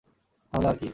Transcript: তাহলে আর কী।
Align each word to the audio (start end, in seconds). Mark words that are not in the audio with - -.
তাহলে 0.53 0.67
আর 0.67 0.77
কী। 0.77 0.89